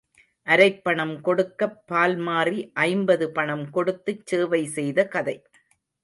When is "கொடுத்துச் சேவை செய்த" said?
3.69-5.07